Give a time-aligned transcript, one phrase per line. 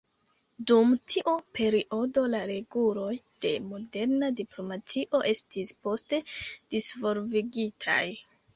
[0.69, 3.11] Dum tiu periodo la reguloj
[3.45, 6.23] de moderna diplomatio estis poste
[6.75, 8.03] disvolvigitaj.